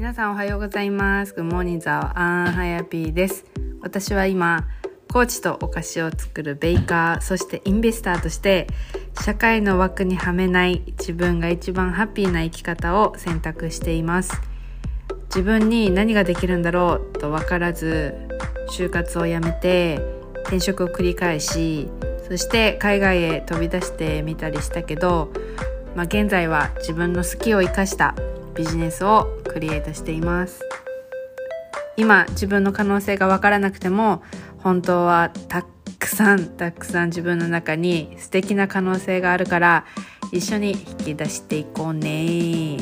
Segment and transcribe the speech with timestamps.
[0.00, 1.34] 皆さんおはようございます。
[1.34, 3.44] グッモーニンザーアンハヤピーです。
[3.82, 4.66] 私は今、
[5.12, 8.66] コーチとお菓子を作る baker、そして investor として、
[9.20, 14.40] 社会の枠にはめない自分が一番ハッピーな生き方を選択しています。
[15.24, 18.14] 自分に何ができるんだろうと分からず、
[18.70, 20.00] 就活を辞めて、
[20.44, 21.90] 転職を繰り返し、
[22.26, 25.30] そして海外へ飛び出してみたりしたけど、
[25.94, 28.14] まあ、現在は自分の好きを生かした
[28.54, 30.60] ビジネスをクリエイトしています。
[31.96, 34.22] 今自分の可能性が分からなくても
[34.58, 35.64] 本当はた
[35.98, 39.84] くさんたくさん自分の中に素敵な可能性があるから
[40.32, 42.78] 一緒に引き出していこうね。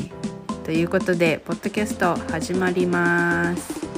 [0.63, 3.88] ということでポッドキャスト始まります。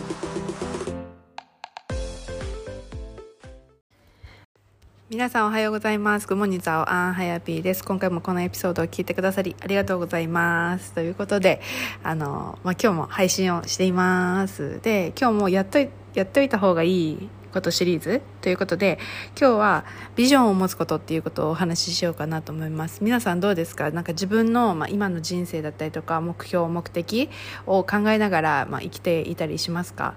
[5.11, 6.27] 皆さんおはようございます。
[6.27, 7.83] グモニザオアンハヤピーです。
[7.83, 10.93] 今回もこのエピソードを聞いてくださりありがとうございます。
[10.93, 11.59] ということで、
[12.01, 14.79] あの、まあ、今日も配信をしています。
[14.81, 18.99] で、今日もやっとい、やっといた方がいいことシリーズということで、
[19.37, 23.03] 今日はビジョンを持つことっていうことをお話ししようかなと思います。
[23.03, 23.91] 皆さんどうですか？
[23.91, 27.29] なんか自分の、まあ、今の人生だったりとか、目標、目的
[27.65, 30.13] を考えながら、まあ、生きていたりしますか？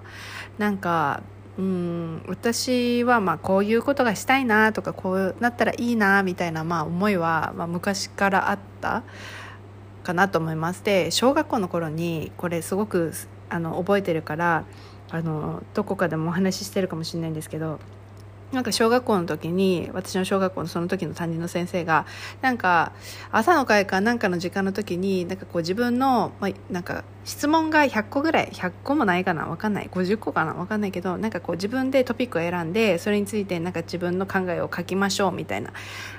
[0.57, 1.21] なんか、
[1.57, 9.03] うん私はまあこういうことがしたいなとかこうなったらいいなみたいなまあ思いはまあ昔からあった
[10.03, 10.83] かなと思います。
[10.83, 13.13] で小学校の頃にこれすごく
[13.49, 14.65] あの覚えてるから
[15.11, 17.79] あのどこかでもお話ししてるかもしれないんですけど
[18.55, 22.05] なんか小学校の時に私の小学校のその時の担任の先生が
[22.41, 22.93] なんか
[23.31, 35.73] 朝の会かなんかの時間の時になんかこう自分の、まあ、なんか質問が100個ぐらい100個もないかな分かんない50個かな分かんないけどなんかこう自分でトピックを選んでそれについてなんか自分の考えを書きましょうみたいな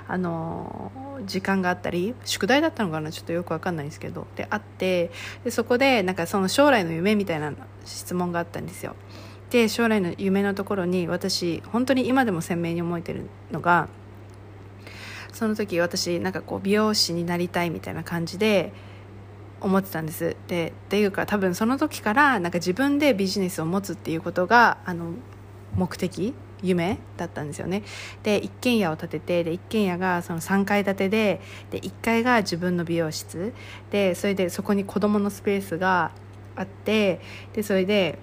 [0.07, 0.93] あの
[1.25, 5.11] 時間があったり宿題だったのかなちょっとよく分かんないですけどであって
[5.43, 7.55] でそこでなんかその将来の夢みたいな
[7.87, 8.95] 質問があったんですよ。
[9.51, 13.89] で将来の夢のところに私本当に今でも鮮明に覚えてるのが
[15.33, 18.73] その時私なんかこう美容師になりたいみたいな感じで
[19.61, 20.37] 思ってたんです。
[20.49, 25.13] でっていうか多分その時からなんか自分でビジネスを持つっていうことがあの
[25.75, 27.83] 目的夢だったんですよね。
[28.23, 31.41] で一軒家を建ててで一軒家がその3階建てで
[31.71, 33.53] で1階が自分の美容室。
[33.91, 36.13] でそれでそこに子供のスペースが
[36.55, 37.21] あって
[37.53, 38.19] でそれで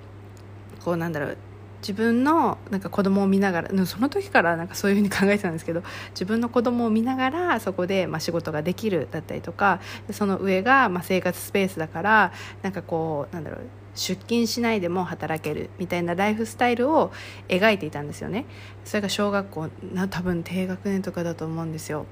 [0.84, 1.38] こうなんだろう
[1.82, 13.60] 自分のなんか子供を見ながらその時からなんかそういうふうに考えてたんですけど自分の子供を見ながらそこでまあ仕事ができるだったりとかその上がまあ生活スペースだからなんかこうなんだろう
[13.96, 17.12] 出勤しないでも働けるみたいなライフスタイルを
[17.50, 18.46] 描いていたんですよね。
[18.86, 22.06] それが小学校な多分低学年とかだと思うんですよ。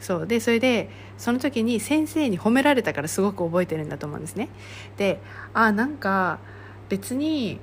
[0.00, 0.26] そう。
[0.26, 4.48] でそれでその時に先生に褒められたからすごく覚えてるんだと思うんですね。
[4.98, 5.20] で
[5.54, 6.40] あなんか
[6.90, 7.58] 別に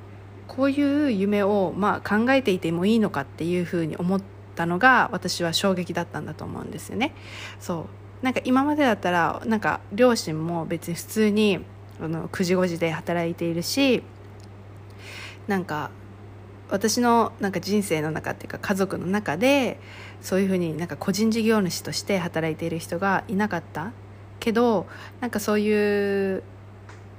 [0.51, 4.21] こういう夢をまあ考えていてもいいのかっていうふうに思っ
[4.53, 7.15] たのが私は衝撃だったんだと思うんですよね。
[7.61, 7.87] そ
[8.21, 11.59] うなんか今までだったらなんか両親も別に普通に
[12.01, 14.03] あの9時5時で働いているし
[15.47, 15.89] なんか
[16.69, 19.79] 私のなんか人生の中っていうか家族の中で
[20.21, 23.93] そういうふうになんか個人事業主として働いている人がいなかった
[24.41, 24.85] けど
[25.21, 26.43] なんかそういう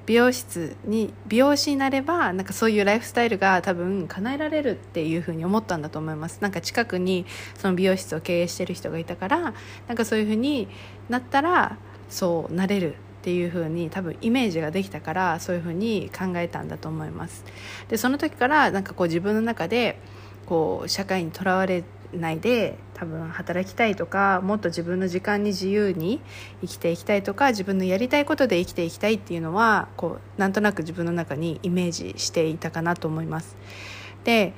[0.07, 6.39] 美容室に美容師になればなんかそういうライフスタイルが多分叶えられるっていうふうに思ったんだと思います。
[6.41, 7.25] なんか近くに
[7.57, 9.55] その美容室を経営してる人がいたから
[9.87, 10.69] なんかそういうふうに
[11.09, 11.77] なったら
[12.09, 17.45] そうなれるっていうふうに多分イメージができたからそういうふうに考えたんだと思います。
[17.89, 20.01] でその時からなんかこう自分の中で
[20.47, 26.21] こう社会にとらわれないで多分働きたいとかもっと自分の時間に自由に
[26.61, 33.57] 生きていきたいとか自分のやりたいことで生きていきたいっていうのはこうなんとなく自分の中にイメージしていたかなと思います。
[34.25, 34.53] で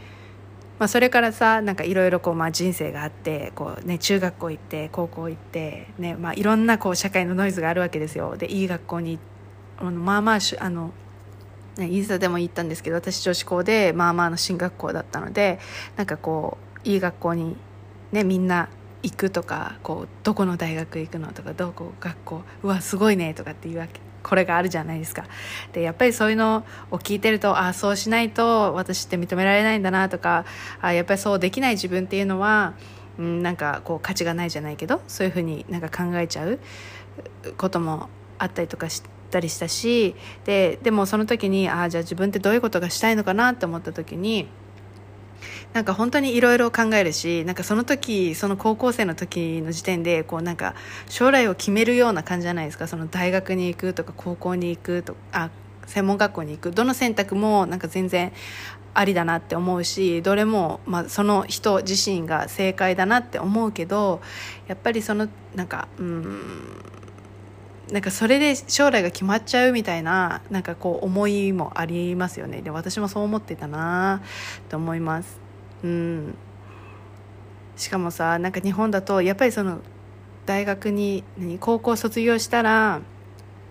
[0.77, 9.21] まあ、それからさなんかいろいろこうま人生があってこう、ね、中学校行って高校行って、ねまあ、いろんなこう社会のノイズがあるわけですよでいい学校に
[9.79, 10.93] あのまあまああの
[11.77, 15.59] ね、インスタでも言ったんですけど私女子校でまあまあの進学校だったので
[15.97, 17.57] なんかこういい学校に、
[18.13, 18.69] ね、みんな
[19.03, 25.27] 行くとかこうどこの大学行くのとかどこ学校うわすごいねとかっていうわけこれがあるじゃないですか
[25.75, 30.47] でやっぱりそういうのを聞いてるとああそうしないと私って認められないんだなとか
[30.81, 32.73] あやっぱりそうできない自分っていうのは、
[33.19, 36.59] うん、なんかこう価値がないじゃないけどそういうふうになんか考えちゃう
[37.59, 38.09] ことも
[38.39, 39.15] あったりとかして。
[39.35, 40.15] たりしたし
[40.45, 44.47] ででもその時にああじゃあ自分ってどういうことがしたいのかなって思った時に
[45.75, 50.75] なんか本当にいろいろ考えるしなんかその時その高校生の時の時点でこうなんか
[51.09, 52.87] 将来を決めるような感じじゃないですか。
[52.87, 55.51] その大学に行くとか高校に行くとかあ
[55.87, 56.71] 専門学校に行く。
[56.71, 58.33] どの選択もなんか全然
[58.95, 64.21] ありだなって思うしどれも、まあ、その人自身が正解だなって思うけど
[64.69, 66.41] やっぱりそのなんかうん
[67.91, 72.63] なんかそれで将来が決まっちゃうみたいななんかこう思いもありますよね。
[72.63, 74.23] で私もそう思ってたな
[74.69, 75.44] と思います。
[75.85, 76.35] うん。
[77.77, 79.81] しかもさなんか日本だとやっぱりその
[80.47, 81.25] 大学に
[81.61, 83.01] 高校卒業したら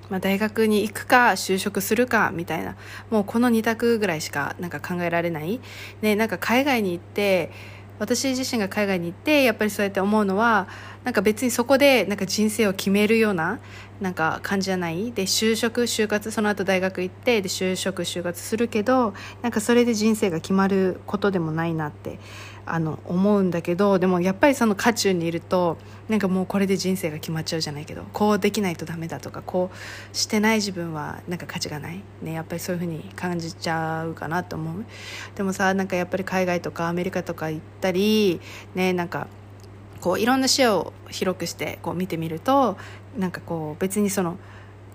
[0.09, 2.75] まあ、大学に行くか就職するかみたいな
[3.09, 5.59] もうこの2択ぐらいしかなんか考えられない、
[6.01, 7.51] ね、なんか海外に行って
[7.99, 10.67] 私自身が海外に行ってやっぱりそうやって思うのは
[11.03, 13.59] なんか別にそこでなんか人生を決めるような
[13.99, 15.11] なんか感じじゃない？
[15.11, 22.19] で就職就活その後大学行ってで就職就活するけどなんかそれで人生が決まることでもないなって
[22.65, 25.77] あの思うんだけどでもやっぱりその渦中にいると
[26.07, 34.85] なんかもうこれで人生が決まっちゃうじゃないけどこうできないとダメだとかこうしてない自分はなんか価値がない、ね、やっぱりそういうふうに感じちゃうかなと思う。
[35.35, 38.39] でもさなんかやっぱり海外とかアメリカとか行ったり
[38.75, 39.27] ねなんか
[40.03, 42.75] こういろんな視野を広くしてこう見てみると
[43.17, 44.37] なんかこう別にその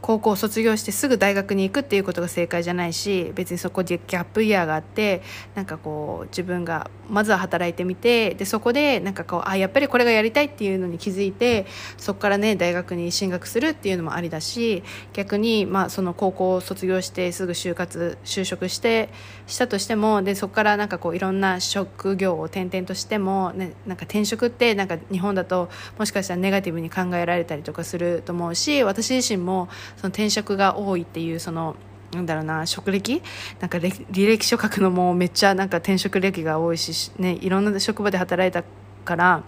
[0.01, 5.23] 高校を卒業してすぐ大学に行くっていうことが正解じゃないし別にそこでギャップイヤーがあって
[5.55, 11.67] なんかこう自分がまずは働いてみてでそこでなんかこうあやっぱりこれがやりたいっていうのに気づいて
[11.97, 19.09] そこからね大学に進学するっていうのもありだし逆にまあその高校を卒業してすぐ就活就職して
[19.47, 25.69] したとしてもでそこからなんかこういろんな職業を転々としても、ね、なんか転職ってなんか日本だと
[25.99, 31.77] もしかしたらネガティブに考えられたりとかすると思うし私自身もその転職が多いっていうその
[32.13, 33.23] なんだろうな職歴？
[33.61, 38.65] なんか履歴書書くのもめっちゃなんか転職歴が多いし、ね、いろんな職場で働いた
[39.05, 39.43] から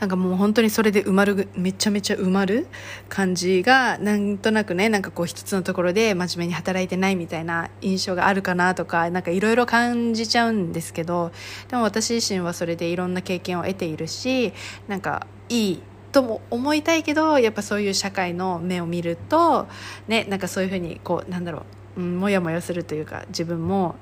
[0.00, 2.66] なんかもう本当にそれで埋まるめちゃめちゃ埋まる
[3.08, 11.30] 感じがなんとなくねなんかこう一つのところで真面目に働いてないみたいな印象があるかなとかなんかいろいろ感じちゃうんですけど
[11.68, 14.52] でも私自身はそれでいろんな経験を得ているし
[14.88, 15.82] なんかいい
[16.12, 19.66] とも思いたいけどやっぱそういう社会の目を見ると
[20.06, 21.64] ねなんかそういうふうにこうなんだろ
[21.96, 23.96] う、うん、もやもやするというか自分も、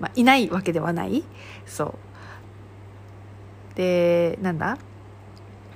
[0.00, 1.24] まあ、いないわけではない。
[1.64, 1.94] そう。
[3.76, 4.76] でなんだ？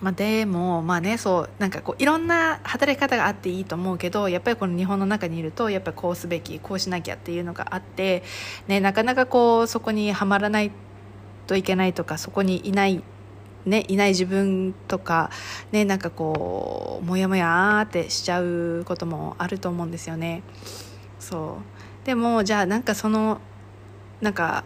[0.03, 8.23] まあ、でもまあねそうなんかこういろんな働き方があっていいと思うけどやっぱりこの日本の中にいるとやっぱこうすべきこうしなきゃっていうのがあって、
[8.69, 10.71] ね、なかなかこうそこにはまらない
[11.47, 13.03] といけないとかそこにいない
[13.67, 15.31] ね、いない自分とか、
[15.73, 20.43] ね、なんかこうモヤモヤってしちゃうこともあると思うんですよね。
[21.19, 21.59] そ
[22.05, 23.41] うでもじゃあなんかその
[24.21, 24.65] なんか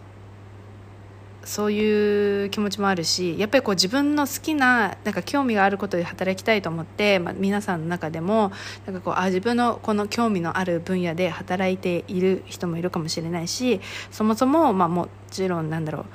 [1.43, 8.51] そういう気持ちもあるしやっぱりこう自分の好きななんか興味があることで働きたいと思って、まあ、皆さんの中でも
[8.85, 13.81] なんかこうあ自分のこの興味のある分野で働いている人もいるかもしれないし
[14.11, 16.05] そもそも、まあ、もちろんなんだろ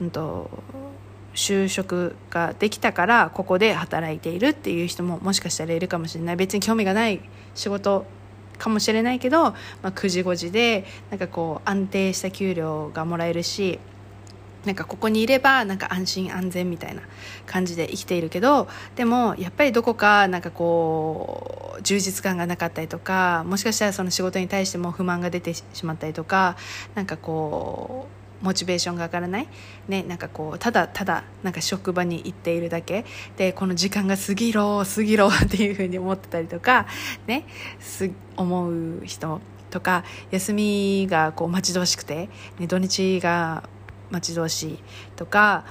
[0.00, 0.50] う、うんと
[1.36, 6.36] 就職ができたからここで働いているっていう人ももしかしたらいるかもしれない。
[6.36, 7.20] 別に興味がない
[7.54, 8.06] 仕事
[8.58, 9.54] かもしれないけど、ま
[9.84, 13.78] あ、9時5時でなんかこう安定した給料がもらえるし
[14.64, 17.02] なんかここにいればなんか安心安全みたいな
[17.46, 18.66] 感じで生きているけど
[18.96, 26.56] でもやっぱりどこかなんかこう充実感がなかったりとかもしかしたらその仕事に対しても不満が出てしまったりとか
[26.94, 29.48] なんかこうモチベーションが上がらない、
[29.88, 33.04] ね、なんかこうただただなんか職場に行っているだけ。
[33.36, 36.86] でこの時間が過ぎろ過ぎろっていうふうに思ってたりとか、
[37.26, 37.46] ね、
[37.80, 39.40] す思う人
[39.70, 42.28] とか休みがこう待ち遠しくて、
[42.58, 43.68] ね、土日が
[44.10, 44.78] 待ち遠しい
[45.16, 45.64] とか、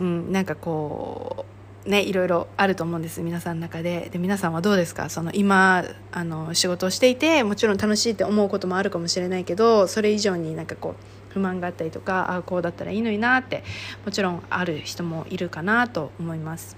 [0.00, 1.52] うん、なんかこう
[1.88, 4.08] ね、いろいろあると思うんです皆さんの中で。
[4.12, 5.08] で皆さんはどうですか？
[5.10, 10.94] その今あの仕事をしていてもちろん楽しいって思うこともあるかもしれないけどそれ以上になんかこう
[11.32, 13.64] 不満があったりとかああこうだったらいいのになって
[14.04, 16.76] もちろんある人もいるかなと思います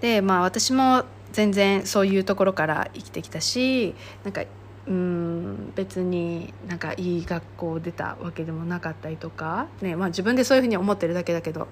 [0.00, 4.44] でまあ私も全然そういうところから生きてきたしなんか
[4.86, 11.68] うん別になんかいい学校出たわけでもなかったりとか、ねまあ、自分でそういうふうに思ってるだけだけど、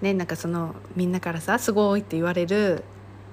[0.00, 2.82] ね、なんかそのみんなからさすごいって言われる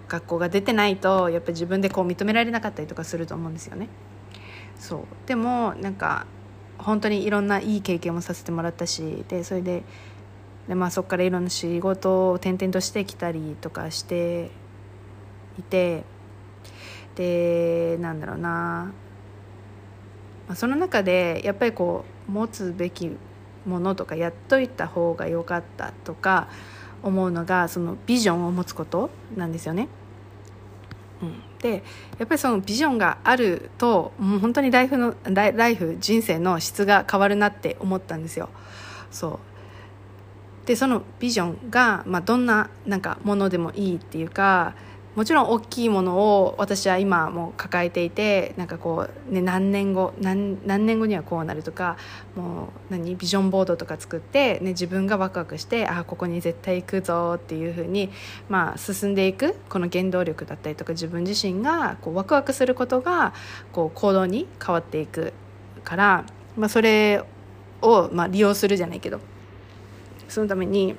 [0.10, 3.88] 学校が出てないとやっぱり自分でこう認められなかったりとかすると思うんですよね。
[4.78, 6.26] そうでもなんか
[6.82, 9.84] 本当にいろんないい経験もさせてもらったしでそれで
[10.68, 14.52] で、まあ、そこからいろんな仕事を転々としてきたりとかして
[15.60, 16.04] いて
[17.16, 18.94] でなんだろうな、
[20.48, 23.12] まあ、その中でやっぱりこう持つべき
[23.66, 26.48] ものとかやっといた方が良かったとか
[27.04, 29.88] 思うのがそのビジョンを持つことなんですよね。
[31.22, 31.84] うん、で
[32.18, 38.50] やっぱりそのビジョンがあるともう本当にライフのライフ人生の質が変わるなって思ったんですよ。
[39.12, 39.40] そう。
[40.66, 44.76] でそのビジョンが、まあ、どんななんかものでもいいっていうか
[45.16, 51.98] もちろん大きいものを私は今も抱えていてなんかこう、ね、何年後何何年後にはこうなるとか
[52.36, 58.10] もう何ビジョンボードとか作って、ね、自分がワクワクしてあここに絶対行くぞっていうふうに、
[58.48, 63.34] まあ、進んでいくこの原動力だったりとか自分自身がこうワクワクすることが
[63.74, 65.34] こう行動に変わっていく
[65.84, 66.26] から、
[66.56, 67.22] まあ、それ
[67.82, 69.20] を、まあ、利用するじゃないけど
[70.30, 70.96] そのために。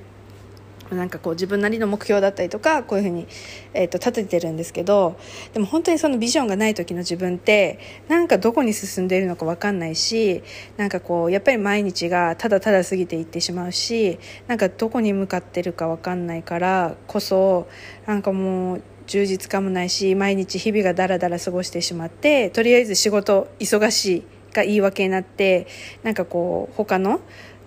[0.93, 3.27] なんかこう自分なりの目標だったりとかこういうふうに、
[3.73, 5.17] えー、と立ててるんですけど
[5.53, 10.43] でも本当にそのビジョンがない時の自分ってなんかどこに進んでいるのか分かんないし
[10.77, 17.67] なんかこうやっぱり毎日がただただ過ぎていってしまうしなんかどこに向かってるか分かんないからこそ
[18.05, 24.23] なんかもう充実感もないし毎日日々がだらだら過ごしてしまってとりあえず仕事忙しい
[24.53, 25.67] が言い訳になって
[26.03, 27.19] なんかこう他の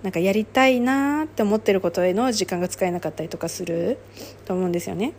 [0.02, 3.98] なんかやりたいなって思ってることへの時間が使えなかったりとかする
[4.44, 5.12] と思うんですよね。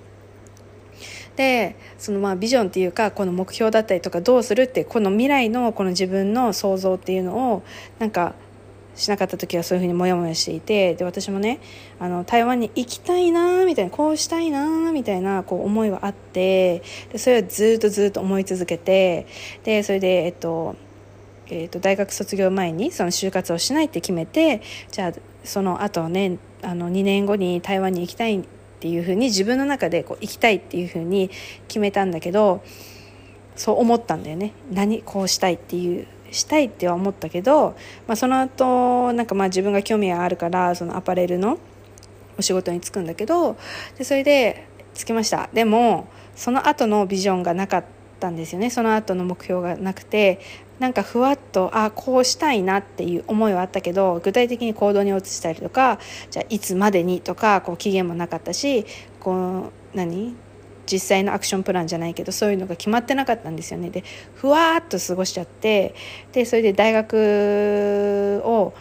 [1.35, 7.63] でそのまあビジョンっていうかこの目標だったりとかどうするってこの未来のこの自分の想像っていうのを
[7.99, 8.33] なんか
[8.95, 11.59] しなかった時はそういうふうにモヤモヤしていてで私もね
[11.99, 16.81] あの台湾に行きたいなみたいなこうしたいなみたいなこう思いはあって
[17.11, 19.27] でそれをずっとずっと思い続けて
[19.63, 20.75] でそれでえっと
[21.49, 24.61] えーと、大学卒業前にその就活をしないって決めて
[24.91, 25.13] じゃあ
[25.43, 28.43] その後ねあの2年後に台湾に行きたいっ
[28.79, 31.29] ていうふうに自分の中でこう行きたいっていうふうに
[31.67, 32.63] 決めたんだけど
[33.55, 34.53] そう思ったんだよね。
[34.71, 37.75] 何こうしたいっていうしたいっては思ったけど、
[38.05, 41.57] まあ、その後なんかまあ自分が興味があるからそのアパレルの
[42.37, 43.57] お仕事に就くんだけど
[43.97, 45.49] でそれで着きました。
[45.53, 47.85] でもその後のビジョンがなかっ
[48.19, 48.69] たんですよね。
[48.69, 50.39] その後の目標がなくて
[50.79, 58.85] なんかふわっとあこうしたいなっていう思いはあったけど具体的に行動に移したりとかじゃあいつまでにとかこう期限もなかったし
[59.19, 60.35] こう何？
[60.89, 63.89] 実際のアクションプランじゃないけどそういうのが決まってなかったんですよね。
[63.89, 64.05] で
[64.35, 65.93] ふわっと過ごしちゃって
[66.31, 68.73] でそれで大学を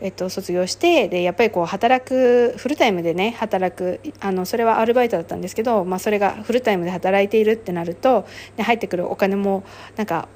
[0.00, 8.24] えっと、卒業してでやっぱりこう働くフルタイムでね働くあのそれはアルバイトだったんですけど、まあ、それがフルタイムで働いているってなると、
[8.56, 9.64] ね、入ってくるお金も
[9.96, 10.28] なんか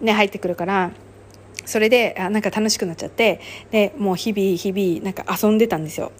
[0.00, 0.92] ね、入ってくるから
[1.64, 3.40] それであなんか楽しくなっちゃって
[3.70, 6.12] でもう日々日々なんか遊んでたんですよ。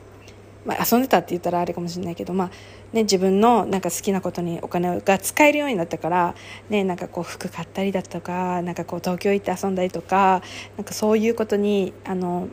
[0.66, 2.48] まあ、遊んでたって言ったらあれかもしれないけど、まあ
[2.92, 6.34] ね、自分のなんか好きなことにお金が使えるようになったから、
[6.68, 10.42] ね、なんかこう服買ったりだとかなんかこう東京行って遊んだりとか
[10.76, 12.48] なんかそういうことにあの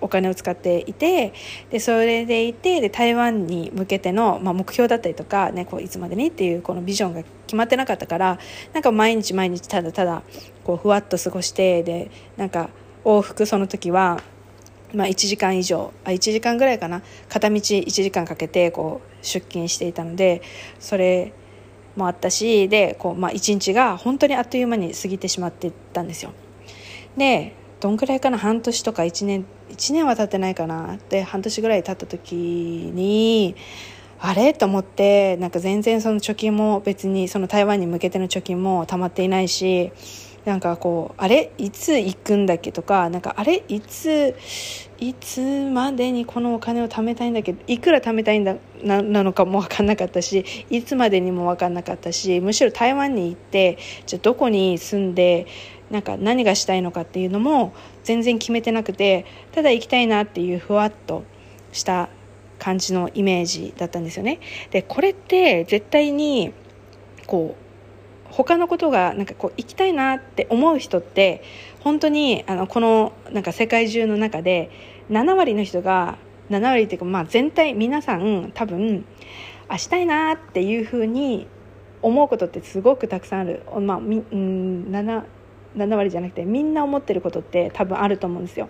[0.00, 1.32] お金を使っていて
[1.70, 8.38] でそれでいてで台湾に向けての、まあ、目標だったりとか、ね、こういつまでにっていうこのビジョンが決まってなかったから
[8.72, 10.22] なんか毎日毎日ただただ
[10.64, 12.70] こうふわっと過ごしてでなんか
[13.04, 14.20] 往復その時は、
[14.94, 20.42] まあ、1時間以上あ1時間ぐらいかな片道1時間かけてこう出勤していたので
[20.78, 21.32] それ
[21.96, 26.32] もあったしでこう、まあ、1日が本当にあっという間に過ぎてしまってたんですよ。
[27.16, 33.56] でどんくらいかな半年とか1年1年は経ってないかなって半年ぐらい経った時に
[34.20, 34.52] あれ？
[34.52, 39.92] と思ってなんか全然その貯金も別にその台湾に向けての貯金も溜まっていないし
[40.44, 41.52] なんかこうあれ？
[41.58, 43.62] いつ行くんだっけとかなんかあれ？
[43.68, 44.34] いつ
[44.98, 47.52] いつまでにこのお金を貯めたいんだけ？
[47.52, 55.46] どいくら貯めたいんだななのかも分かんなかったしいつまでにも分かんなかったしむしろ台湾に行ってじゃどこに住んで
[55.90, 61.24] なんか何がしたいのかっていうのも全然決めてなくてただ行きたいなっていうふわっと
[61.72, 62.08] した
[62.58, 64.40] 感じのイメージだったんですよね。
[64.70, 66.52] でこれって絶対に
[67.26, 67.68] こう
[68.32, 71.42] 他のことがなんかこう行きたいなって思う人って
[71.80, 74.70] 本当にあのこのなんか世界中の中で
[75.10, 76.18] 7割の人が
[76.50, 79.04] 7割っていうかまあ全体皆さん多分
[79.68, 81.46] あしたいなっていうふうに
[82.02, 85.24] 思うことってすごくたくさんある、まあ、みうん 7,
[85.76, 88.68] 7割じゃなくてみんな思ってることって多分あると思うんですよ。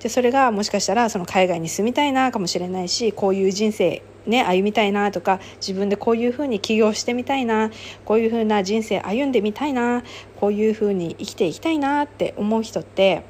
[0.00, 7.70] でそれがもしかしたらその海外に住みたいなかもしれないしこういう人生ね歩みたいなとか自分でこういうふうに起業してみたいな
[8.04, 10.02] こういうふうな人生歩んでみたいな
[10.36, 13.22] こういうふうに生きていきたいなって思う人って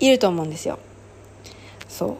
[0.00, 0.78] いると思うんですよ。
[1.88, 2.16] そう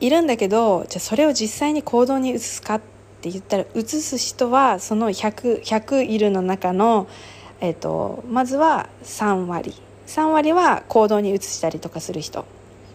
[0.00, 2.80] いるんだけどじゃそれを実際に行動に移すかっ
[3.20, 7.06] て言ったら移す人はその 100, 100いるの中の
[7.60, 9.74] えーと、まずは3割。
[10.06, 12.44] 3割は行動に移したりとかする人。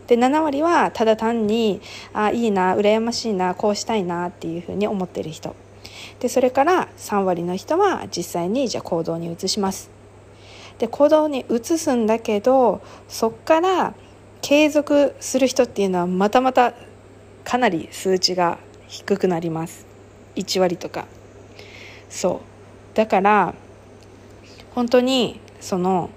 [0.07, 1.81] で7割はただ単に
[2.13, 5.55] あいいな羨ましいなこうしたいなっていうふうに思ってる人。
[6.19, 9.89] でそれから3割の人は実際にじゃあ行動に移します。
[10.77, 13.93] で行動に移すんだけどそっから
[14.41, 16.73] 継続する人っていうのはまたまた
[17.43, 18.57] かなり数値が
[18.87, 19.85] 低くなります。
[20.35, 21.05] 1割とか。
[22.09, 22.41] そ
[22.93, 22.95] う。
[22.95, 23.55] だから
[24.75, 26.09] 本当にその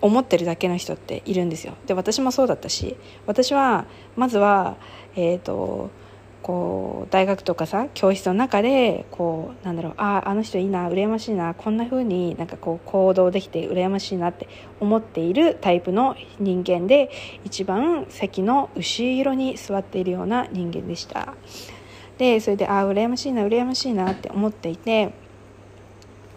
[0.00, 1.74] 思ってるだけの人っているんですよ。
[1.86, 3.84] で私もそうだったし私は
[4.16, 4.76] まずは
[5.16, 5.90] えっ、ー、と
[6.40, 17.10] こう大学とかさ教室の中でこうなんだろうあああの人いいな羨ましいなこんな風になんかこう行動できて羨ましいなって思っているタイプの人間で
[17.44, 21.34] 一番席の後ろに座っているような人間でした。
[22.18, 25.12] でそれでああ羨ましいな羨ましいなって思っていて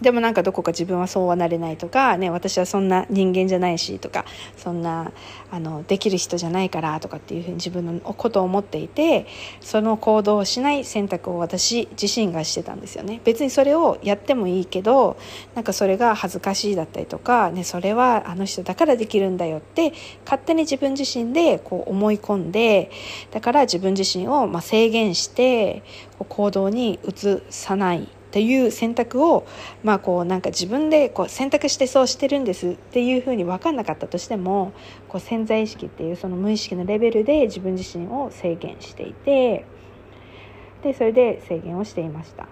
[0.01, 4.25] でもなんかどこか自分はそうはなれないとか、ね、私はそんな人間じゃないしとか
[4.57, 5.11] そんな
[5.51, 9.27] あのできる人じゃないからとかっていうふうに自分のことを思っていて
[9.59, 13.21] その行動をしない選択を私自身がしてたんですよね。
[13.23, 15.17] 別にそれをやってもいいけど
[15.53, 19.93] なんかそれが恥ずかしいだったりとか、ね、それはあの人だからできるんだよって
[20.25, 22.89] 勝手に自分自身でこう思い込んで
[23.29, 25.83] だから自分自身をま制限して
[26.17, 28.07] 行動に移さない。
[28.31, 29.45] っていう選択を、
[29.83, 34.71] まあ、こうなんか自分でこう選択してそうしてるんですっていうふうに分かんなかったとしても
[35.09, 39.65] こう潜在意識っていうその無意識のレベルで自分自身を制限していて
[40.81, 42.47] でそれで制限をしていました。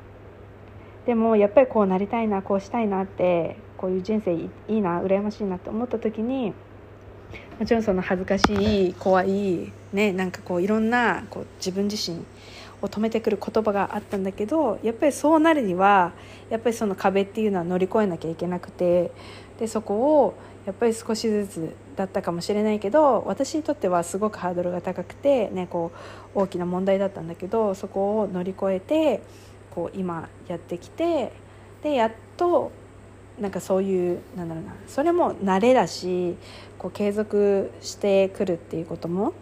[1.05, 6.53] でもやっぱりこうなりたいなこうしたいなってこういう人生いいな羨ましいなって思った時に
[7.57, 12.23] もちろんその恥ずかしい怖いねなんかこういろんなこう自分自身
[12.81, 16.13] を止めてくる言葉があったんだけどやっぱりそうなるには
[16.49, 19.11] やっぱりその壁っていうのは乗り越えなきゃいけなくて
[19.59, 25.91] でそこをやっぱり少しずつだったかもしれないけど私にとってはすごくハードルが高くて、ね、こ
[26.35, 29.21] う大きな問題だったんだけどそこを乗り越えて
[29.71, 31.31] こう今やってきて
[31.83, 32.71] でやっと
[33.39, 36.35] なんかそういうなんだろうなそれも慣れだし
[36.77, 39.33] こう継続してくるっていうことも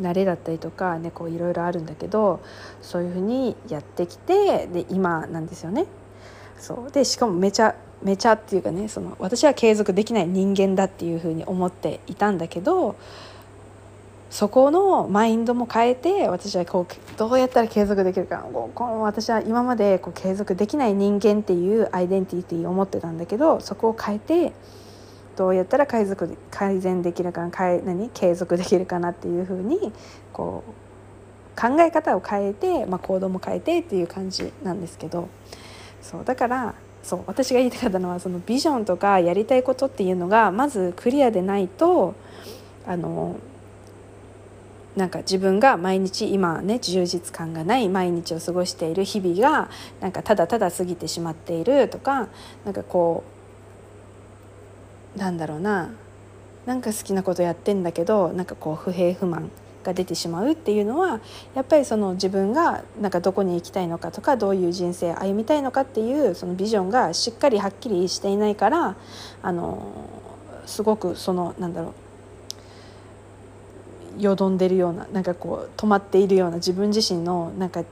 [0.00, 2.40] 慣れだったりとかねこういろいろあるんだけど
[2.82, 5.86] そういうふうにやってきてで今なんですよね。
[6.58, 12.96] そうでしかもめちゃめちゃっていうかねその私は継続できない人間だっていうふうに思っていたんだけど
[14.30, 24.52] そこのマインドも変えて私はこうどうやったら継続できるかこう私は今までこう継続できない人間っていうアイデンティティを持ってたんだけどそこを変えて
[25.36, 26.06] どうやったら改
[26.50, 27.50] 改善できるかな
[27.84, 28.10] 何？
[28.10, 29.92] 継続できるかなっていうふうに
[30.32, 35.28] こう考え方を変えて、まあ、行動も変えてっていう感じなんですけど。
[36.04, 42.14] そうだからそう私が言いたかったのはそのビジョンとかやりたいことっていうのがまずクリアでないと
[42.86, 43.36] あの
[44.94, 49.70] なんか自分が毎日今ね充実感がない毎日を過ごしている日々が
[50.00, 52.28] なんかただただ過ぎてしまっているとか
[52.66, 53.33] なんかこう
[55.16, 55.90] なんだろうな。
[56.66, 59.50] なんか好きなことやってんだけどなんかこう不平不満
[59.82, 61.20] が出てしまうっていうのは
[61.54, 68.96] やっぱりその自分がなんかどこに行きたいのかとかどういう人生歩みたいのかっていうそのビジョンがしっかりはっきりしていないから
[69.42, 69.92] あの
[70.64, 71.92] すごくそのなんだろう。
[74.16, 77.82] よどんでるようななんかこう止まっているような自分自身のなんか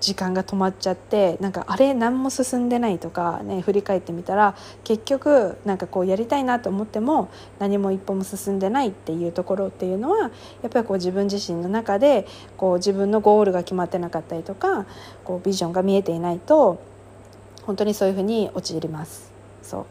[0.00, 10.30] 時間が止まっちゃってなんかあれ何も進んでないとかね振り返ってみたら結局なんかこうやりたいなと思っても何も一歩も進んでないっていうところっていうのは
[10.62, 14.86] やっぱりこう自分自身の中でこう自分のゴールが決まってなかったりとか
[15.24, 16.80] こうビジョンが見えていないと
[17.64, 19.30] 本当にそういうふうに陥ります。
[19.62, 19.86] そう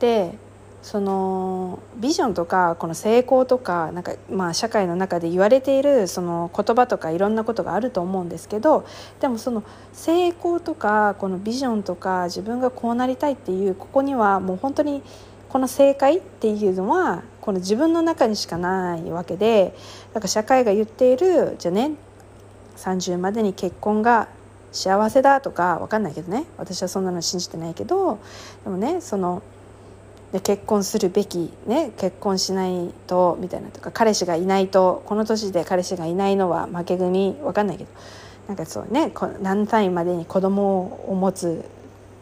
[0.00, 0.36] で
[0.84, 8.84] そのビジョンとかこの成功とかなんかまあ社会の中で言われているその言葉とかいろんなことがあると思うんですけど
[9.18, 15.02] でもその成功とかこのビジョンとか自分がこうなりたいっていうここにはもう本当に
[15.48, 19.74] この正解っていうのはこの自分の中にしかないわけで
[20.12, 21.92] だから社会が言っているじゃあね
[22.76, 24.28] 30までに結婚が
[24.70, 26.44] 幸せだとか分かんないけどね。
[26.58, 28.18] 私はそんなの信じてないけど
[28.64, 29.42] でもねその
[30.34, 37.90] で結婚するべき、ね、結婚しないとみたいなとか彼氏がいないとこの年で彼氏がいないのは負け組分かんないけど
[38.48, 41.64] なんかそうね何歳までに子供を持つ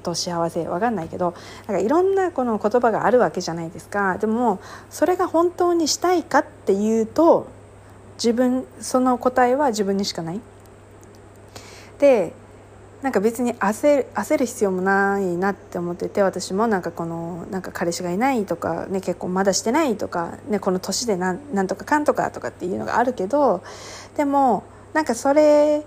[0.02, 1.32] と幸せ分かんないけど
[1.66, 7.48] なんかいろんなこの言葉があるわけじゃないですかでもそれが本当にしたいかっていうと
[8.16, 10.40] 自分その答えは自分にしかない。
[11.98, 12.34] で
[13.02, 23.62] なんか別に焦る焦る必要もないなって思ってて私もなんかこのなんか彼氏がいないとか、ね、結婚まだしてないとか、ね、この年でなんなんとかかんとかとかっていうのがあるけど
[24.16, 24.62] でも
[24.92, 25.84] なんかそれ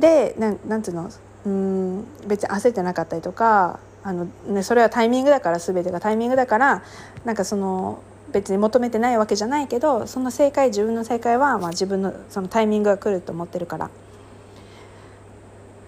[0.00, 1.10] でなんなんていうの
[1.44, 6.82] うん別に焦ってなかったりとかあの、ね、それはタイミングだから全てがタイミングだから
[7.26, 13.90] なんかその別に求めてないわけじゃないけどその正解自分の正解はまあ自分のそのタイミングが来ると思ってるから。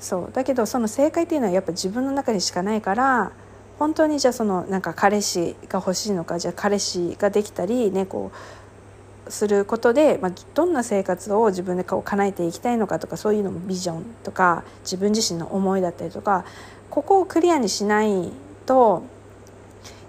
[0.01, 0.33] そう。
[0.33, 3.33] だけどその正解っていうのはやっぱ自分の中にしかないから
[3.79, 16.45] 本当にじゃあそのなんか彼氏が欲しいのかじゃあ彼氏ができたりねこうすることで、まあ、どんな生活を自分でこう叶えていきたいのかとかそういうのもビジョンとか自分自身の思いだったりとか
[16.91, 18.31] ここをクリアにしない
[18.67, 19.03] と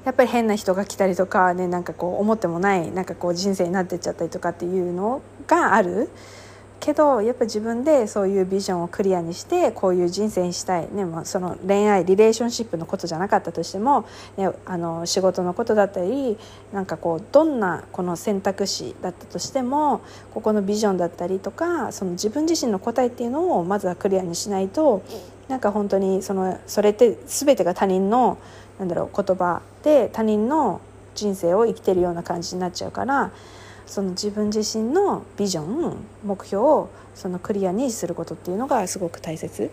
[0.06, 6.10] やっぱり変な人が来たりとかねなんかこう思ってもないなんかこう人生になってっちゃったりとかっていうのがある。
[6.80, 14.06] けどやっぱ自分でそういうビジョンをクリアにしてこういう人生にしたい、ねまあ、その恋愛リレーションシップのことじゃなかったとしても、
[14.38, 16.38] ね、あの仕事のことだったり
[16.72, 20.02] なんかこうどんなこの選択肢だったとしても
[20.34, 25.04] ここのビジョンだったりとかその自分自身の答えっていうのをまずはクリアにしないと
[25.48, 28.38] なんか本当にそのそれって全てが他人の
[28.80, 30.82] なんだろう言葉で他人の
[31.16, 33.32] 人生を生きてるような感じになっちゃうから
[33.88, 39.71] その自分自身のビジョン目標をそのクリアにすることっていうのがすごく大切。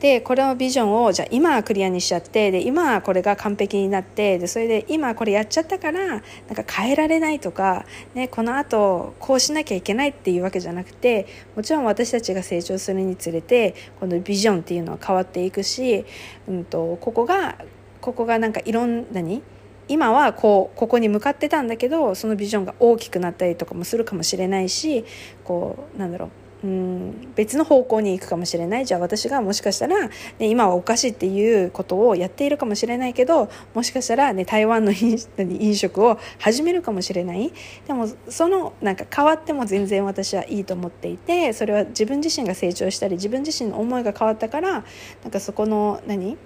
[0.00, 16.04] でこれのビジョンをじゃあ今クリアにしちゃってで今これが完璧になってでそれで今これやっちゃったからなんか変えられないとか、ね、このあとこうしなきゃいけないっていうわけじゃなくてもちろん私たちが成長するにつれてこのビジョンっていうのは変わっていくし、
[16.46, 17.56] うんと、ここが
[18.00, 19.42] ここがなんかいろんなに
[19.88, 25.04] 今はこうここに向かってたんだけどそのビジョンが大きくなったりとかもするかもしれないし
[25.44, 26.30] こうなんだろう。
[26.64, 28.86] うん別の方向に行くかもしれない。
[28.86, 37.52] じゃあ私がもしかしたら、ね、今はおかしいっていうことをやっているかもしれないけどもしかしたら、ね、台湾の飲食を始めるかもしれない。
[37.86, 44.82] でもそのなんか変わっても全然私はいいと思っていてそれは自分自身が成長したり自分自身の思いが変わったから
[45.22, 46.38] なんかそこの何？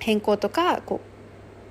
[0.00, 1.15] 変更とかこう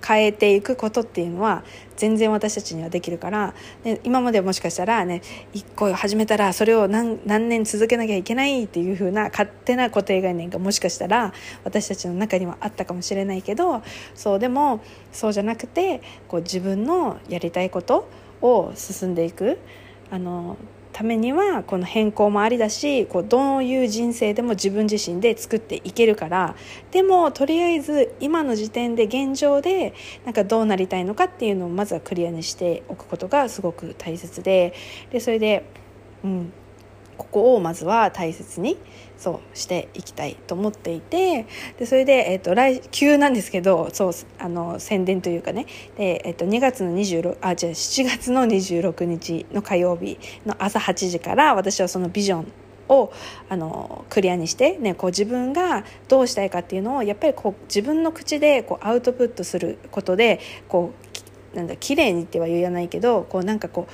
[0.05, 1.63] 変えていくことっていうのは
[1.97, 5.21] 全然私たちにはできるから、ね、今までもしかしたらね
[5.53, 13.81] 一個始めたらそれを何何年続けなきゃいけないっていう風な勝手な固定概念がもしかしたら私たちの中にはあったかもしれないけど
[14.13, 18.07] そうでもそうじゃなくてこう自分のやりたいこと
[18.41, 19.57] を進んでいく。
[20.11, 20.55] あの
[20.95, 26.55] ためにはこの変更もありだしこうどういう人生でも自分自身で作っていけるから
[26.91, 34.73] でもとりあえず今の時点で現状でなんかどうなりたいのかっていうのをまずはクリアにしておくことがすごく大切で
[35.11, 35.65] でそれで、
[36.23, 36.53] うん、
[37.17, 38.77] ここをまずは大切に
[39.17, 41.47] そうしていきたいと思っていて
[41.77, 45.65] でそれで、えーと、来急なんですけどそうあの宣伝というかね。
[45.97, 52.51] で、えーと、2月の26あじゃあ7月の26日の火曜日の朝8時から私はそのビジョン
[52.89, 53.11] を
[53.49, 60.91] あのクリアにして、ね、こう自分がどうしたいかっていうのをやっぱりこう自分の口でこうアウトプットすることでこ
[61.53, 63.91] うなんだ綺麗にっては言わないけどこうなんかこう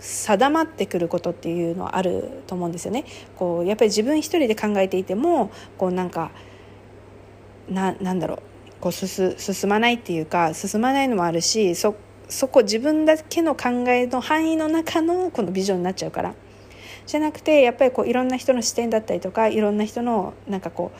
[0.00, 3.04] 定まってくることっていうのはあると思うんですよね。
[3.36, 6.30] こうやっぱり自分一人で考えていてもこうなんか
[7.68, 11.96] ななんだろうこう進進まないっていうか進まないのもあるしそ
[12.28, 16.34] そこ自分だけの考えの範囲の中のこのビジョンになっちゃうから
[17.06, 20.98] じゃなくてやっぱりこういろんな人の視点だったりとかいろんな人のなんかこう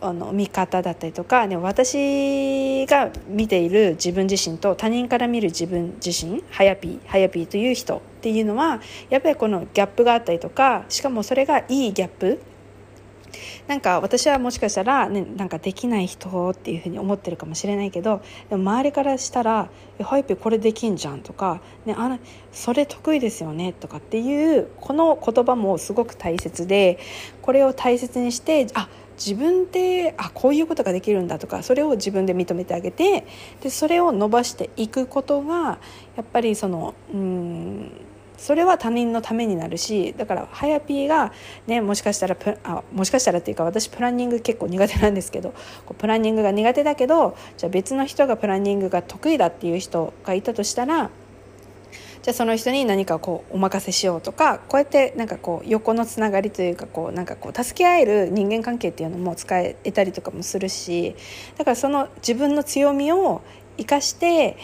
[0.00, 12.40] あの見方だったりとか、ね、私が見ている自分自身と他人から見る自分自身はやぴーはやぴという人っていうのはやっぱりこのギャップがあったりとかしかもそれがいいギャップ。
[13.66, 19.68] なんか私はもしかしたら、ね、なんかできない人っていうふうに思ってるかもしれないけどでも周りからしたら
[20.00, 22.18] 「ハイピこれできんじゃん」とか、ね「あ
[22.52, 26.98] それ得意ですよね」とかっていうこの言葉もすごく大切で
[27.42, 33.26] これを大切にしてあっ自分であこういうことができるんだとかそれを自分で認めてあげて
[33.62, 35.78] でそれを伸ばしていくことが
[36.16, 37.90] やっぱりそのうん
[38.36, 41.32] それは他人のためになるしだからはやぴーが、
[41.66, 45.54] ね、もしかしたらあもしかしたらっていうか私プランニング結構苦手なんですけど
[45.98, 51.10] プランニングが苦手だけどじゃあ別の人がプランニングが得意だっていう人がいたとしたら
[52.26, 61.14] じゃあその人に何かこうお任せしようとかこうやってなんかこう横のつながりというかこうなんかこう助け合える人間関係っていうのも使えたりとかもするし
[61.56, 63.42] だからその自分の強みを
[63.76, 64.56] 生かして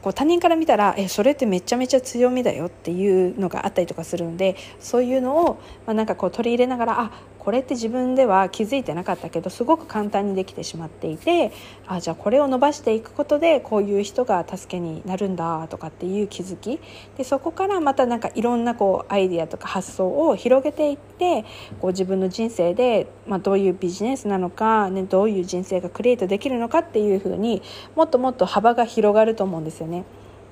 [0.00, 7.10] こう他人から見たらえそれってめちゃめちゃ強みだよっていうのがあったりとかするのでそういうのを、まあ、なんかこう取り入れながらあ
[7.44, 11.52] これって自分では気づいてなかったけどすごく簡単にできてしまっていて
[11.86, 16.80] あじゃあこれを伸ばしていくことでこういう人が助けになるんだとかっていう気づき
[17.18, 21.44] でそこからまたなんかいろんなこうアイディアとか発想を広げていって
[21.80, 27.62] こう自分の人生で、まあ、どういうビジネスなのか、ね、どういう人生がクリエイトできるのかっていうふうに
[27.94, 30.04] もっともっと幅が広がると思うんですよね。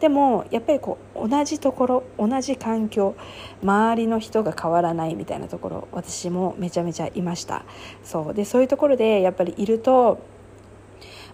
[0.03, 3.15] でもやっぱりこう同じところ同じ環境
[3.63, 7.65] 周りの人が変わらないみたいなところ私もめちゃめちゃいました。
[8.03, 8.35] そう。
[8.35, 10.19] でそういうところでやっぱりいると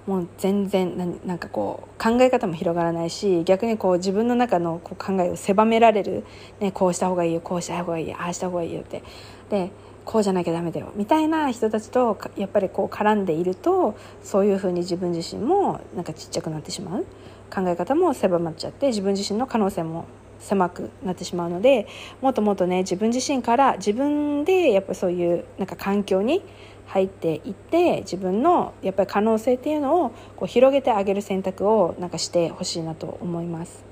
[0.06, 6.24] もう全然なんかこう考え方も広がらないし逆にこう自分の中のこう考えを狭められる、
[6.60, 9.02] ね、こうした方がいいよこうした方がいいよああした方がいいよって。
[9.48, 9.70] で
[10.04, 17.06] こうじゃなきゃダメだよみたいな人たちとやっぱりこう絡んでいるとそういうふうに自分自身もなんかちっちゃくなってしまう。
[17.52, 20.06] 考え方も狭まっちゃって自分自身の可能性も
[20.38, 21.86] 狭くなってしまうので
[22.20, 26.42] もっともっとね自分自身から自分でやっぱそういうなんか環境に
[26.86, 33.84] 入っていって自分のやっぱり可能性っていうのをこう広げてあげる選択をなんかしてほしいなと思います。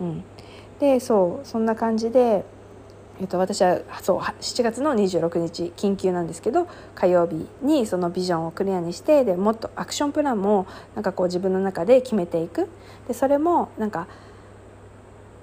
[0.00, 0.24] うん、
[0.80, 2.44] でそうそんな感じで
[3.20, 12.68] えっと、私はそう7月の26日緊急なんですけど火曜日にそのビジョンをクリアにしてでもっとアクションプランもなんかこう自分の中で決めていく。
[13.06, 14.08] でそれもなんか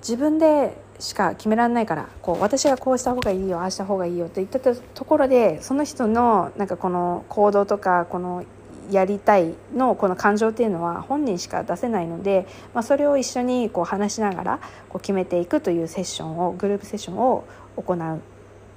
[0.01, 8.43] 自分でしか決められないからこう私がこうした方がいいよああした方がいいよって言ったところでその人のなんかこの行動とかこの
[8.89, 17.45] やりたいのこの感情っていうのは本人しか出せないので、まあ、それを一緒にこう話しながらこう決めていくというセッションをグループセッションを
[17.77, 18.21] 行う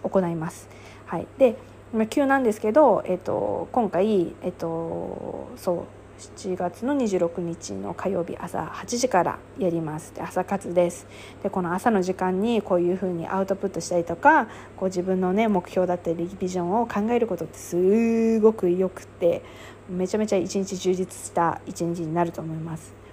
[0.03, 0.69] 行います。
[1.07, 1.57] はい、で、
[1.93, 5.85] まあ、急なんですけど、えっと、今回、えっと、そう
[6.19, 11.07] 7月の26日の火曜日朝8時からやりますで朝活です
[11.43, 19.43] でこの朝の時間にこういうふうにアウトプットしたりとかこう自分のね目標だったりビジョンを考えることってすごくよくて
[19.89, 23.04] めちゃめちゃ一日充実した一日になると思います。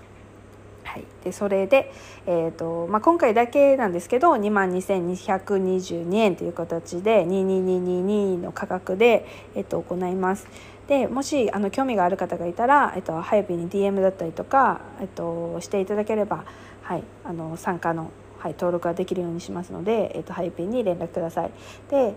[0.83, 1.91] はい、でそれで、
[2.25, 10.47] えーとまあ、今回だけなんですけど2万2222円という形で22222の価格で、えー、と行います。
[10.87, 16.43] でもしあの興味がある方がいたら、えっと、はやぴに DM だったりとか、えっと、していただければ、
[16.81, 21.51] はい、あの参加の、はい、登録ができるようにしますので、えっと、はやぴに連絡ください。
[21.89, 22.13] で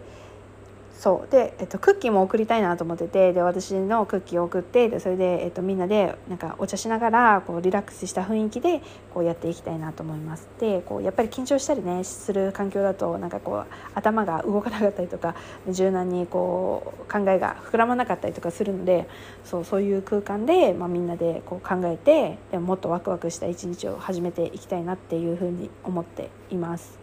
[0.98, 1.30] そう。
[1.30, 8.80] で、えっと、クッキーも送りたいなと思っててで私のクッキーを送ってでそれで、えっと、みんなでなんかお茶しながらこうリラックスした雰囲気で
[9.12, 10.48] こうやっていきたいなと思います。
[10.61, 15.35] でこうやっぱり緊張したりねする環境だとなんかこう頭が動かなかったりとか
[15.68, 19.09] 柔軟にこう考えが膨らまなかったりとかするので
[19.44, 26.98] そうそういう空間で、まあ、みんなでこう考えてでももっとワクワクした一日を始めていきたいなっていうふうに思っています。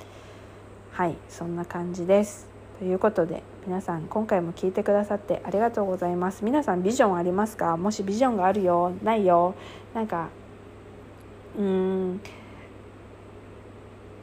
[0.92, 2.48] はいそんな感じです。
[2.80, 6.44] ということで皆さん今回も聞いてくださってありがとうございます。
[6.44, 7.78] 皆さんビジョンありますか？
[7.78, 8.94] もしビジョンがあるよ。
[9.04, 9.54] ないよ。
[9.94, 10.30] なんか
[11.56, 12.22] うーん。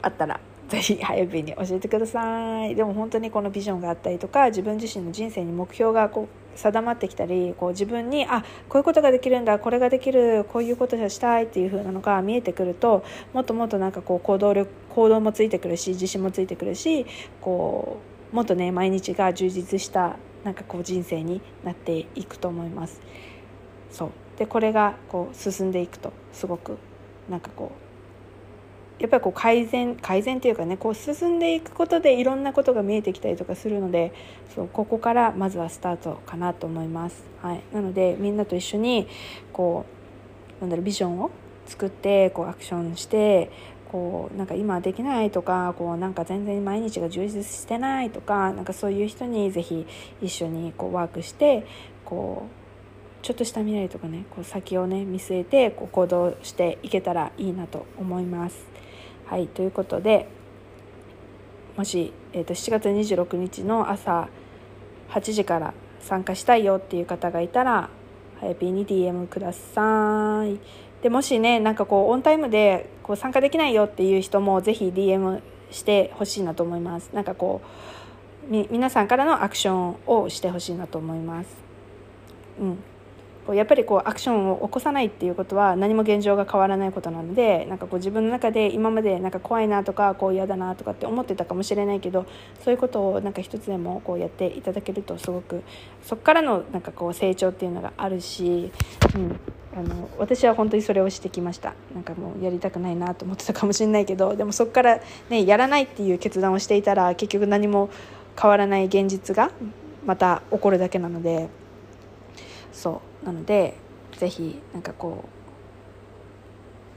[0.01, 2.75] あったらぜひ早火に教えてください。
[2.75, 17.05] でも本当にこのビジョンがあったりとか自分自身の人生に目標がこう定まってきたりこう自分にあこういうことができるんだこれができるこういうことがしたいっていう風なのが見えてくるともっともっとなんかこう行動力行動もついてくるし自信もついてくるし
[17.39, 23.01] こうもっとね毎日が充実したなんかこう人生になっていくと思います。
[23.91, 24.09] そう。
[24.37, 26.77] でこれがこう進んでいくとすごく
[27.29, 27.71] なんかこ
[28.99, 34.13] うやっぱりこう改善改善というかねこう進んでいくことでいろんなことが見えてきたりとかするので
[34.55, 39.07] そうここからまずはスタートかなと思います、はい、なのでみんなと一緒に
[39.53, 39.85] こ
[40.59, 41.31] うなんだろうビジョンを
[41.65, 43.51] 作ってこうアクションして
[43.89, 49.85] こうなんか今できないとかこうなんか全然毎日が充実してないとかなんかそういう人にぜひ
[50.21, 51.65] 一緒にこうワークして
[52.05, 52.59] こう
[53.25, 58.67] ちょっとした未来とかねこう先をね見据えてこう行動していけたらいいなと思います。
[59.25, 60.27] はいということで
[61.75, 64.29] もし、えー、と7月26日の朝
[65.09, 67.89] 8時から参加したいよっていう方がいたら
[68.39, 70.59] はやぴーに DM ください。
[71.01, 75.41] でもしねなんかこうオンタイムでこう参加できないよっていう人もぜひ DM
[75.71, 77.09] してほしいなと思います。
[77.11, 77.59] なんかこ
[78.47, 81.49] うみ皆さんからのアクションをしてほしいなと思います。
[82.61, 82.77] うん。
[83.47, 92.27] こうやっぱりこうアクションを起こさないっていうことは何も現状が変わらないことなのでなんかこう自分の中で今までなんか怖いなとかこう嫌だなとかって思ってたかもしれないけど
[92.63, 95.63] そういうことをなんか一つでもこうやっていただけるとすごく
[96.03, 98.71] そこからのなんかこう成長っていうのがあるし、
[99.15, 99.39] うん、
[99.75, 101.73] あの私は本当にそれをしてきました。
[101.93, 107.89] なんかもうやりたくないなと思ってたかもしれないけどでもそこから、ね、やらないっていう決断をしていたら結局何も
[108.39, 109.51] 変わらない現実が
[110.05, 111.49] また起こるだけなので
[112.73, 113.25] そう。
[113.25, 113.75] なので
[114.17, 115.25] ぜひなんかこ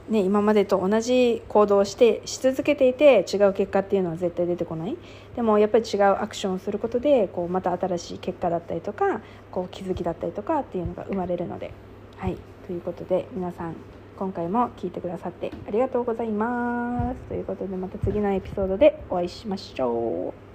[0.09, 4.97] うね今までと同じ行動をしてし続けていて違う結果っていうのは絶対出てこない。
[5.35, 11.71] でもやっぱり違うアクションをすることでこうまた新しい結果だったりとかこう気づきだったりとかっていうのが生まれるので。
[12.17, 12.37] はい。
[12.67, 13.75] ということで皆さん
[14.17, 17.19] 今回も聞いてくださってありがとうございます。
[17.27, 20.52] ということでまた次のエピソードでお会いしましょう。